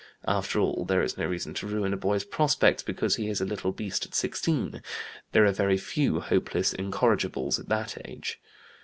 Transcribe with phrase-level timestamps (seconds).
[0.27, 3.45] After all, there is no reason to ruin a boy's prospects because he is a
[3.45, 4.81] little beast at sixteen;
[5.31, 8.41] there are very few hopeless incorrigibles at that age.